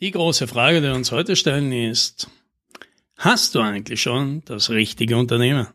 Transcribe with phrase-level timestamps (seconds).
[0.00, 2.28] Die große Frage, die wir uns heute stellen, ist,
[3.16, 5.68] hast du eigentlich schon das richtige Unternehmen?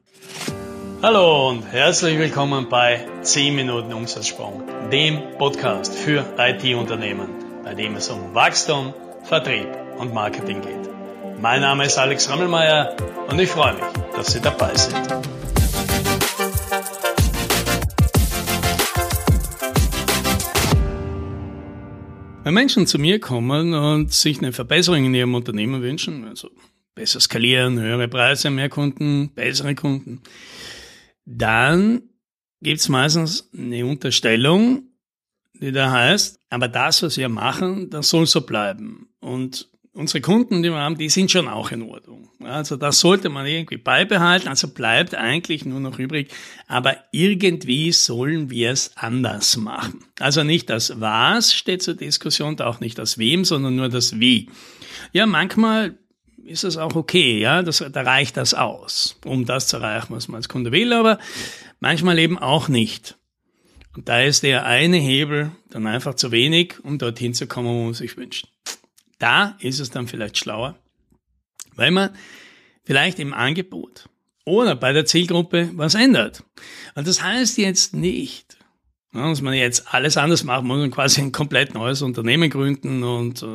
[1.02, 7.30] Hallo und herzlich willkommen bei 10 Minuten Umsatzsprung, dem Podcast für IT-Unternehmen,
[7.64, 8.94] bei dem es um Wachstum,
[9.24, 11.42] Vertrieb und Marketing geht.
[11.42, 12.98] Mein Name ist Alex Rammelmeier
[13.30, 13.86] und ich freue mich,
[14.18, 15.00] dass Sie dabei sind.
[22.50, 26.50] Wenn Menschen zu mir kommen und sich eine Verbesserung in ihrem Unternehmen wünschen, also
[26.96, 30.24] besser skalieren, höhere Preise, mehr Kunden, bessere Kunden,
[31.26, 32.02] dann
[32.60, 34.82] gibt es meistens eine Unterstellung,
[35.54, 39.10] die da heißt, aber das, was wir machen, das soll so bleiben.
[39.20, 42.30] Und unsere Kunden, die wir haben, die sind schon auch in Ordnung.
[42.42, 44.48] Also das sollte man irgendwie beibehalten.
[44.48, 46.32] Also bleibt eigentlich nur noch übrig.
[46.68, 50.06] Aber irgendwie sollen wir es anders machen.
[50.18, 54.50] Also nicht das Was steht zur Diskussion, auch nicht das Wem, sondern nur das Wie.
[55.12, 55.98] Ja, manchmal
[56.46, 60.30] ist es auch okay, ja, das, da reicht das aus, um das zu erreichen, was
[60.30, 61.20] man als Kunde will, aber
[61.80, 63.18] manchmal eben auch nicht.
[63.96, 67.84] Und da ist der eine Hebel dann einfach zu wenig, um dorthin zu kommen, wo
[67.84, 68.48] man sich wünscht.
[69.20, 70.76] Da ist es dann vielleicht schlauer,
[71.76, 72.10] weil man
[72.84, 74.10] vielleicht im Angebot
[74.46, 76.44] oder bei der Zielgruppe was ändert.
[76.96, 78.58] Und das heißt jetzt nicht,
[79.12, 83.42] dass man jetzt alles anders machen muss und quasi ein komplett neues Unternehmen gründen und
[83.42, 83.48] äh,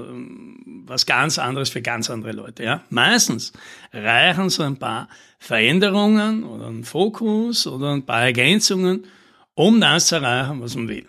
[0.86, 2.64] was ganz anderes für ganz andere Leute.
[2.64, 2.84] Ja?
[2.90, 3.52] Meistens
[3.92, 9.06] reichen so ein paar Veränderungen oder ein Fokus oder ein paar Ergänzungen,
[9.54, 11.06] um das zu erreichen, was man will.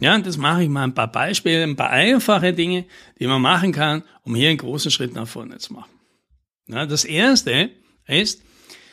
[0.00, 2.86] Ja, das mache ich mal ein paar Beispiele, ein paar einfache Dinge,
[3.18, 5.90] die man machen kann, um hier einen großen Schritt nach vorne zu machen.
[6.68, 7.70] Ja, das erste
[8.06, 8.42] ist,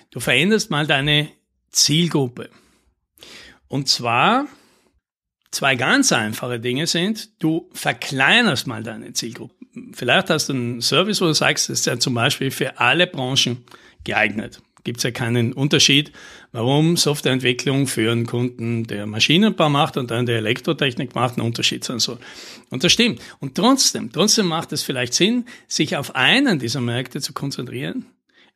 [0.09, 1.29] du veränderst mal deine
[1.69, 2.49] Zielgruppe.
[3.67, 4.47] Und zwar
[5.51, 9.53] zwei ganz einfache Dinge sind, du verkleinerst mal deine Zielgruppe.
[9.93, 13.05] Vielleicht hast du einen Service, wo du sagst, das ist ja zum Beispiel für alle
[13.05, 13.63] Branchen
[14.03, 16.13] geeignet gibt es ja keinen Unterschied,
[16.53, 21.83] warum Softwareentwicklung für einen Kunden, der Maschinenbau macht und dann der Elektrotechnik macht, einen Unterschied
[21.83, 22.19] sein soll.
[22.69, 23.19] Und das stimmt.
[23.39, 28.05] Und trotzdem, trotzdem macht es vielleicht Sinn, sich auf einen dieser Märkte zu konzentrieren,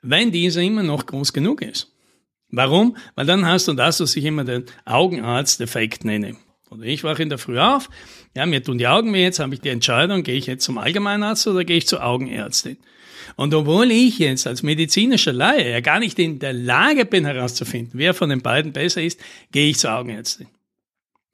[0.02, 1.92] wenn dieser immer noch groß genug ist.
[2.52, 2.96] Warum?
[3.16, 6.38] Weil dann hast du das, was ich immer den Augenarzt-Effekt nenne.
[6.70, 7.90] Oder ich wache in der Früh auf,
[8.36, 10.78] ja, mir tun die Augen weh, jetzt habe ich die Entscheidung, gehe ich jetzt zum
[10.78, 12.78] Allgemeinarzt oder gehe ich zur Augenärztin?
[13.36, 17.92] Und obwohl ich jetzt als medizinischer Laie ja gar nicht in der Lage bin herauszufinden,
[17.94, 19.20] wer von den beiden besser ist,
[19.52, 20.48] gehe ich zur Augenärztin.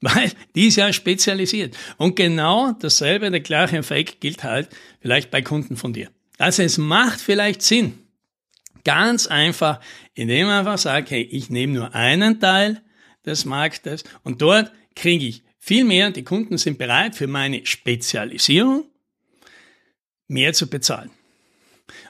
[0.00, 1.76] Weil die ist ja spezialisiert.
[1.96, 4.68] Und genau dasselbe, der gleiche Effekt gilt halt
[5.00, 6.10] vielleicht bei Kunden von dir.
[6.38, 7.98] Also es macht vielleicht Sinn,
[8.84, 9.80] ganz einfach,
[10.14, 12.82] indem man einfach sagt, hey, ich nehme nur einen Teil
[13.24, 16.10] des Marktes und dort kriege ich viel mehr.
[16.10, 18.84] Die Kunden sind bereit für meine Spezialisierung
[20.26, 21.10] mehr zu bezahlen.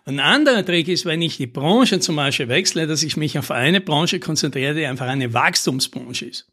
[0.06, 3.50] Ein anderer Trick ist, wenn ich die Branche zum Beispiel wechsle, dass ich mich auf
[3.50, 6.48] eine Branche konzentriere, die einfach eine Wachstumsbranche ist.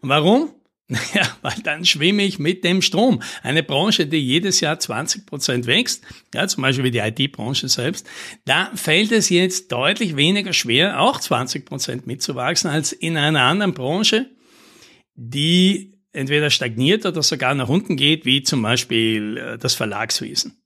[0.00, 0.50] Und warum?
[0.86, 3.22] Naja, weil dann schwimme ich mit dem Strom.
[3.42, 8.06] Eine Branche, die jedes Jahr 20 Prozent wächst, ja, zum Beispiel wie die IT-Branche selbst,
[8.44, 13.72] da fällt es jetzt deutlich weniger schwer, auch 20 Prozent mitzuwachsen, als in einer anderen
[13.72, 14.28] Branche,
[15.14, 20.62] die entweder stagniert oder sogar nach unten geht, wie zum Beispiel äh, das Verlagswesen.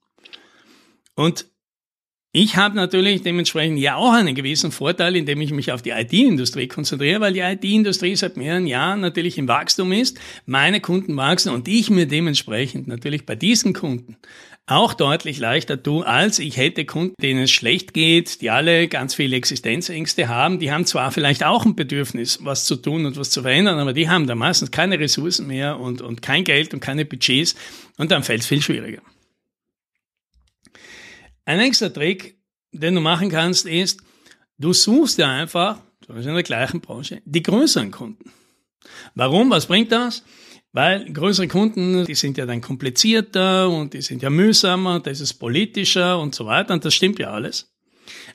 [1.15, 1.47] Und
[2.33, 6.69] ich habe natürlich dementsprechend ja auch einen gewissen Vorteil, indem ich mich auf die IT-Industrie
[6.69, 11.67] konzentriere, weil die IT-Industrie seit mehreren Jahren natürlich im Wachstum ist, meine Kunden wachsen und
[11.69, 14.17] ich mir dementsprechend natürlich bei diesen Kunden
[14.67, 19.15] auch deutlich leichter tue, als ich hätte Kunden, denen es schlecht geht, die alle ganz
[19.15, 20.59] viele Existenzängste haben.
[20.59, 23.95] Die haben zwar vielleicht auch ein Bedürfnis, was zu tun und was zu verändern, aber
[23.95, 27.57] die haben da meistens keine Ressourcen mehr und, und kein Geld und keine Budgets
[27.97, 29.01] und dann fällt es viel schwieriger.
[31.49, 32.37] Ein nächster Trick,
[32.73, 34.03] den du machen kannst, ist,
[34.59, 38.31] du suchst dir einfach, du bist in der gleichen Branche, die größeren Kunden.
[39.15, 39.49] Warum?
[39.49, 40.23] Was bringt das?
[40.73, 45.39] Weil größere Kunden, die sind ja dann komplizierter und die sind ja mühsamer, das ist
[45.39, 47.73] politischer und so weiter und das stimmt ja alles.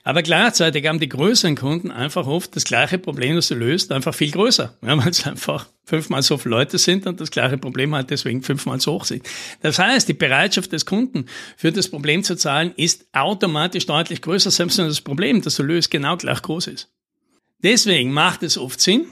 [0.02, 4.14] Aber gleichzeitig haben die größeren Kunden einfach oft das gleiche Problem, das du löst, einfach
[4.14, 4.76] viel größer.
[4.82, 8.42] Ja, weil es einfach fünfmal so viele Leute sind und das gleiche Problem halt deswegen
[8.42, 9.22] fünfmal so hoch sind.
[9.60, 11.26] Das heißt, die Bereitschaft des Kunden
[11.56, 15.62] für das Problem zu zahlen ist automatisch deutlich größer, selbst wenn das Problem, das du
[15.62, 16.90] löst, genau gleich groß ist.
[17.62, 19.06] Deswegen macht es oft Sinn,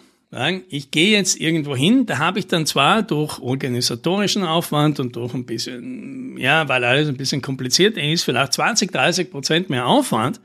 [0.71, 5.35] ich gehe jetzt irgendwo hin, da habe ich dann zwar durch organisatorischen Aufwand und durch
[5.35, 10.41] ein bisschen, ja, weil alles ein bisschen kompliziert ist, vielleicht 20, 30 Prozent mehr Aufwand,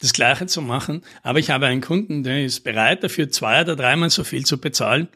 [0.00, 3.76] das Gleiche zu machen, aber ich habe einen Kunden, der ist bereit dafür, zwei oder
[3.76, 5.06] dreimal so viel zu bezahlen,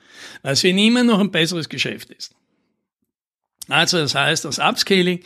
[0.43, 2.37] weil es für ihn immer noch ein besseres Geschäft ist.
[3.69, 5.21] Also das heißt, das Upscaling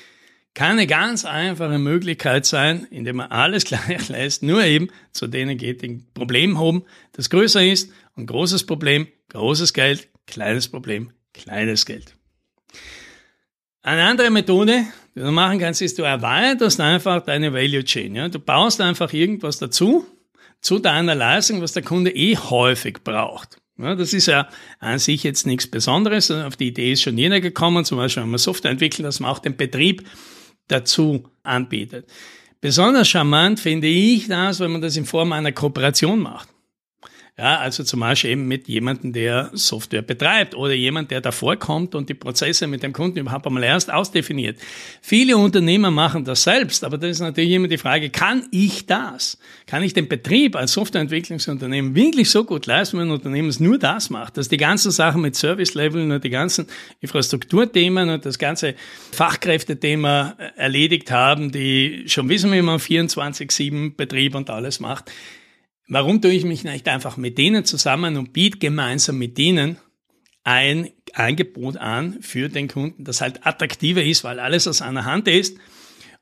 [0.54, 5.56] kann eine ganz einfache Möglichkeit sein, indem man alles gleich lässt, nur eben zu denen
[5.56, 7.92] geht, die ein Problem haben, das größer ist.
[8.14, 12.14] Und großes Problem, großes Geld, kleines Problem, kleines Geld.
[13.82, 14.84] Eine andere Methode,
[15.14, 18.16] die du machen kannst, ist, du erweiterst einfach deine Value Chain.
[18.16, 18.28] Ja?
[18.28, 20.04] Du baust einfach irgendwas dazu,
[20.60, 23.58] zu deiner Leistung, was der Kunde eh häufig braucht.
[23.78, 24.48] Ja, das ist ja
[24.80, 26.30] an sich jetzt nichts Besonderes.
[26.32, 29.30] Auf die Idee ist schon jeder gekommen, zum Beispiel wenn man Software entwickelt, dass man
[29.30, 30.02] auch den Betrieb
[30.68, 32.06] dazu anbietet.
[32.60, 36.48] Besonders charmant finde ich das, wenn man das in Form einer Kooperation macht.
[37.40, 41.94] Ja, also zum Beispiel eben mit jemandem, der Software betreibt oder jemand, der davor kommt
[41.94, 44.58] und die Prozesse mit dem Kunden überhaupt einmal erst ausdefiniert.
[45.02, 49.38] Viele Unternehmer machen das selbst, aber das ist natürlich immer die Frage, kann ich das?
[49.68, 53.78] Kann ich den Betrieb als Softwareentwicklungsunternehmen wirklich so gut leisten, wenn ein Unternehmen es nur
[53.78, 56.66] das macht, dass die ganzen Sachen mit Service-Leveln und die ganzen
[56.98, 58.74] Infrastrukturthemen und das ganze
[59.12, 65.12] Fachkräftethema erledigt haben, die schon wissen, wie man 24-7 Betrieb und alles macht.
[65.90, 69.78] Warum tue ich mich nicht einfach mit denen zusammen und biete gemeinsam mit denen
[70.44, 75.28] ein Angebot an für den Kunden, das halt attraktiver ist, weil alles aus einer Hand
[75.28, 75.56] ist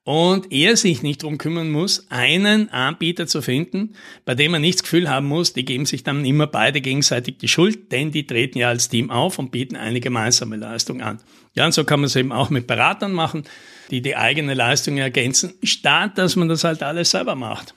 [0.05, 4.79] und er sich nicht drum kümmern muss, einen Anbieter zu finden, bei dem er nicht
[4.79, 8.25] das Gefühl haben muss, die geben sich dann immer beide gegenseitig die Schuld, denn die
[8.25, 11.19] treten ja als Team auf und bieten eine gemeinsame Leistung an.
[11.57, 13.43] Ja, und so kann man es eben auch mit Beratern machen,
[13.91, 17.75] die die eigene Leistung ergänzen, statt dass man das halt alles selber macht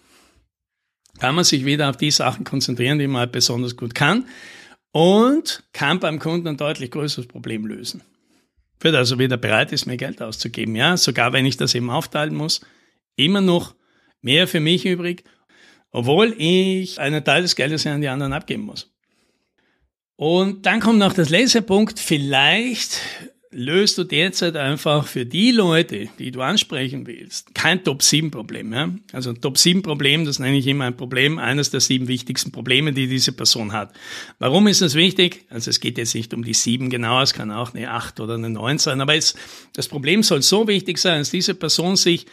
[1.18, 4.26] kann man sich wieder auf die Sachen konzentrieren, die man halt besonders gut kann
[4.92, 8.02] und kann beim Kunden ein deutlich größeres Problem lösen.
[8.80, 10.76] Wird also wieder bereit ist, mehr Geld auszugeben.
[10.76, 12.62] Ja, sogar wenn ich das eben aufteilen muss,
[13.16, 13.76] immer noch
[14.22, 15.24] mehr für mich übrig,
[15.92, 18.94] obwohl ich einen Teil des Geldes an die anderen abgeben muss.
[20.16, 22.00] Und dann kommt noch das letzte Punkt.
[22.00, 23.02] Vielleicht
[23.52, 28.74] löst du derzeit einfach für die Leute, die du ansprechen willst, kein Top-7-Problem.
[28.74, 28.90] Ja?
[29.12, 33.08] Also ein Top-7-Problem, das nenne ich immer ein Problem, eines der sieben wichtigsten Probleme, die
[33.08, 33.94] diese Person hat.
[34.38, 35.46] Warum ist das wichtig?
[35.50, 38.36] Also es geht jetzt nicht um die sieben genau, es kann auch eine acht oder
[38.36, 39.36] eine neun sein, aber es,
[39.74, 42.28] das Problem soll so wichtig sein, dass diese Person sich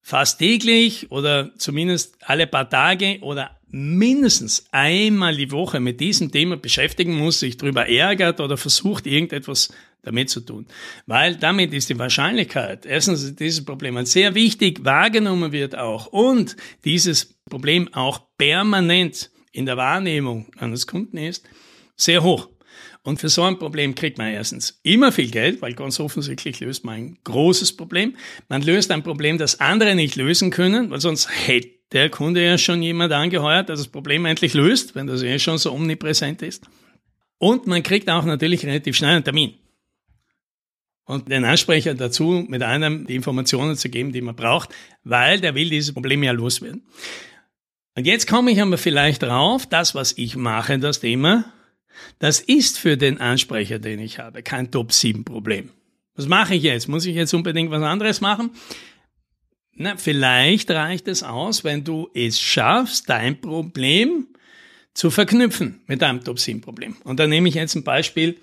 [0.00, 6.56] fast täglich oder zumindest alle paar Tage oder mindestens einmal die Woche mit diesem Thema
[6.56, 9.70] beschäftigen muss, sich darüber ärgert oder versucht, irgendetwas
[10.02, 10.66] damit zu tun.
[11.06, 16.56] Weil damit ist die Wahrscheinlichkeit, erstens, dass dieses Problem sehr wichtig wahrgenommen wird auch und
[16.84, 21.44] dieses Problem auch permanent in der Wahrnehmung eines Kunden ist,
[21.96, 22.48] sehr hoch.
[23.04, 26.84] Und für so ein Problem kriegt man erstens immer viel Geld, weil ganz offensichtlich löst
[26.84, 28.16] man ein großes Problem.
[28.48, 32.58] Man löst ein Problem, das andere nicht lösen können, weil sonst hätte der Kunde ja
[32.58, 36.64] schon jemand angeheuert, der das Problem endlich löst, wenn das eh schon so omnipräsent ist.
[37.38, 39.54] Und man kriegt auch natürlich relativ schnell einen Termin.
[41.12, 44.70] Und den Ansprecher dazu, mit einem die Informationen zu geben, die man braucht,
[45.04, 46.86] weil der will dieses Problem ja loswerden.
[47.94, 51.44] Und jetzt komme ich aber vielleicht drauf, das, was ich mache, das Thema,
[52.18, 55.68] das ist für den Ansprecher, den ich habe, kein Top-7-Problem.
[56.14, 56.88] Was mache ich jetzt?
[56.88, 58.52] Muss ich jetzt unbedingt was anderes machen?
[59.74, 64.28] Na, vielleicht reicht es aus, wenn du es schaffst, dein Problem
[64.94, 66.96] zu verknüpfen mit deinem Top-7-Problem.
[67.04, 68.38] Und da nehme ich jetzt ein Beispiel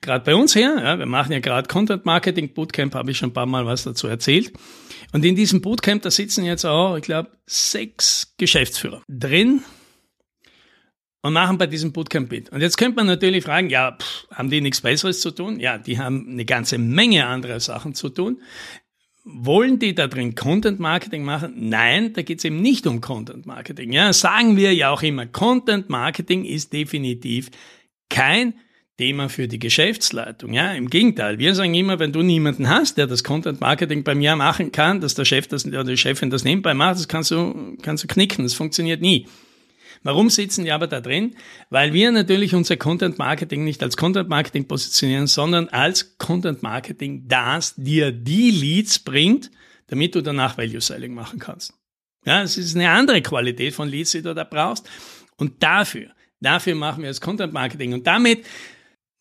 [0.00, 0.76] gerade bei uns her.
[0.82, 3.84] Ja, wir machen ja gerade Content Marketing Bootcamp, habe ich schon ein paar Mal was
[3.84, 4.52] dazu erzählt.
[5.12, 9.62] Und in diesem Bootcamp, da sitzen jetzt auch, ich glaube, sechs Geschäftsführer drin
[11.22, 12.50] und machen bei diesem Bootcamp mit.
[12.50, 15.60] Und jetzt könnte man natürlich fragen, ja, pff, haben die nichts Besseres zu tun?
[15.60, 18.40] Ja, die haben eine ganze Menge andere Sachen zu tun.
[19.24, 21.52] Wollen die da drin Content Marketing machen?
[21.68, 23.92] Nein, da geht es eben nicht um Content Marketing.
[23.92, 27.50] Ja, sagen wir ja auch immer, Content Marketing ist definitiv
[28.08, 28.54] kein
[29.00, 30.52] Thema für die Geschäftsleitung.
[30.52, 31.38] Ja, im Gegenteil.
[31.38, 35.00] Wir sagen immer, wenn du niemanden hast, der das Content Marketing bei mir machen kann,
[35.00, 38.08] dass der Chef das, oder die Chefin das nebenbei macht, das kannst du, kannst du
[38.08, 38.44] knicken.
[38.44, 39.26] Das funktioniert nie.
[40.02, 41.34] Warum sitzen die aber da drin?
[41.70, 47.24] Weil wir natürlich unser Content Marketing nicht als Content Marketing positionieren, sondern als Content Marketing,
[47.26, 49.50] das dir die Leads bringt,
[49.86, 51.72] damit du danach Value Selling machen kannst.
[52.26, 54.86] Ja, es ist eine andere Qualität von Leads, die du da brauchst.
[55.38, 57.94] Und dafür, dafür machen wir das Content Marketing.
[57.94, 58.44] Und damit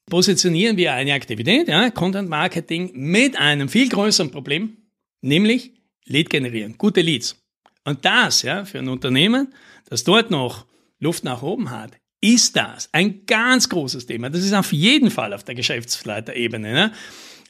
[0.09, 4.77] positionieren wir eine Aktivität, ja, Content Marketing, mit einem viel größeren Problem,
[5.21, 5.71] nämlich
[6.05, 7.35] Lead generieren, gute Leads.
[7.85, 9.53] Und das, ja, für ein Unternehmen,
[9.87, 10.65] das dort noch
[10.99, 14.29] Luft nach oben hat, ist das ein ganz großes Thema.
[14.29, 16.73] Das ist auf jeden Fall auf der Geschäftsleiterebene.
[16.73, 16.93] Ne?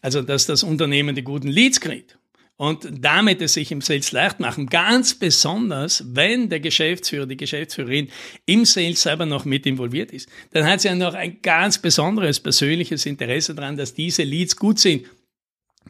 [0.01, 2.18] Also, dass das Unternehmen die guten Leads kriegt
[2.59, 4.67] und damit es sich im Sales leicht machen.
[4.67, 8.09] Ganz besonders, wenn der Geschäftsführer, die Geschäftsführerin
[8.45, 10.27] im Sales selber noch mit involviert ist.
[10.51, 14.77] Dann hat sie ja noch ein ganz besonderes persönliches Interesse daran, dass diese Leads gut
[14.77, 15.05] sind.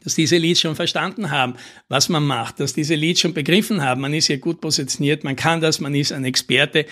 [0.03, 1.55] dass diese Leads schon verstanden haben,
[1.89, 5.35] was man macht, dass diese Leads schon begriffen haben, man ist hier gut positioniert, man
[5.35, 6.85] kann das, man ist ein Experte,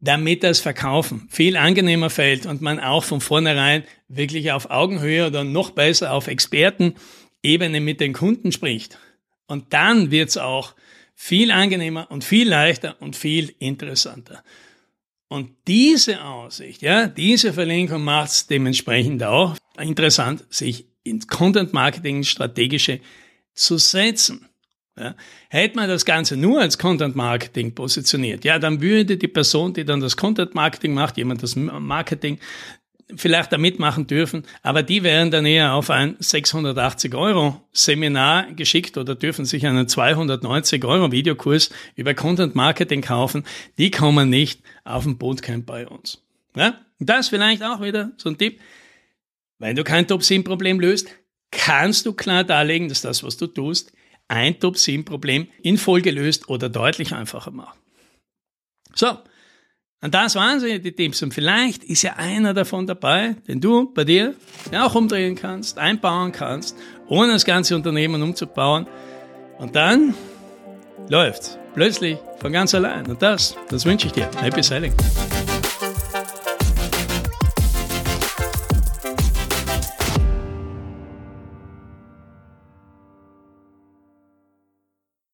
[0.00, 5.42] damit das Verkaufen viel angenehmer fällt und man auch von vornherein wirklich auf Augenhöhe oder
[5.44, 8.98] noch besser auf Expertenebene mit den Kunden spricht.
[9.46, 10.74] Und dann wird's auch
[11.14, 14.42] viel angenehmer und viel leichter und viel interessanter.
[15.28, 22.24] Und diese Aussicht, ja, diese Verlinkung macht es dementsprechend auch interessant, sich ins Content Marketing
[22.24, 23.00] strategische
[23.54, 24.48] zu setzen.
[24.96, 25.16] Ja,
[25.48, 29.84] hätte man das Ganze nur als Content Marketing positioniert, ja, dann würde die Person, die
[29.84, 32.38] dann das Content Marketing macht, jemand das Marketing,
[33.14, 38.96] vielleicht da mitmachen dürfen, aber die wären dann eher auf ein 680 Euro Seminar geschickt
[38.96, 43.44] oder dürfen sich einen 290 Euro Videokurs über Content Marketing kaufen.
[43.78, 46.22] Die kommen nicht auf ein Bootcamp bei uns.
[46.56, 46.80] Ja?
[46.98, 48.60] Das vielleicht auch wieder so ein Tipp.
[49.58, 51.08] Wenn du kein Top-7-Problem löst,
[51.50, 53.92] kannst du klar darlegen, dass das, was du tust,
[54.28, 57.78] ein Top-7-Problem in Folge löst oder deutlich einfacher macht.
[58.94, 59.18] So,
[60.04, 61.22] und das waren so die Tipps.
[61.22, 64.34] Und vielleicht ist ja einer davon dabei, den du bei dir
[64.76, 66.76] auch umdrehen kannst, einbauen kannst,
[67.08, 68.86] ohne das ganze Unternehmen umzubauen.
[69.58, 70.12] Und dann
[71.08, 73.06] läuft's plötzlich von ganz allein.
[73.06, 74.28] Und das, das wünsche ich dir.
[74.42, 74.92] Happy Selling.